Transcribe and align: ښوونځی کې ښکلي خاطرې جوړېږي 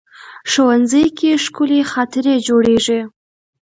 ښوونځی 0.51 1.05
کې 1.17 1.29
ښکلي 1.43 1.79
خاطرې 1.91 2.35
جوړېږي 2.47 2.99